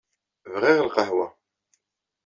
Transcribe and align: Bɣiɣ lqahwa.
Bɣiɣ 0.53 0.79
lqahwa. 0.87 1.27